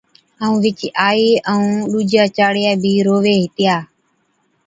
[0.43, 3.75] ائُون وِچِي آئِي ائُون ڏُوجِيا چاڙِيا بِي رووي ھِتيا